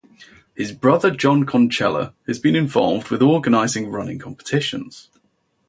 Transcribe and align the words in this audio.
His 0.55 0.71
brother 0.71 1.11
John 1.11 1.45
Konchellah 1.45 2.13
has 2.25 2.39
been 2.39 2.55
involved 2.55 3.11
with 3.11 3.21
organising 3.21 3.89
running 3.91 4.17
competitions. 4.17 5.11